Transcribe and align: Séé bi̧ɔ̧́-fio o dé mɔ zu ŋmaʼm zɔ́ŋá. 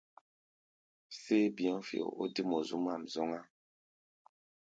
Séé 1.19 1.45
bi̧ɔ̧́-fio 1.55 2.05
o 2.21 2.23
dé 2.33 2.41
mɔ 2.49 2.57
zu 2.67 2.77
ŋmaʼm 2.81 3.03
zɔ́ŋá. 3.13 3.39